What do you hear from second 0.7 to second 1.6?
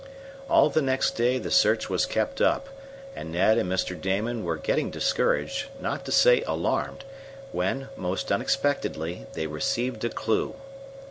the next day the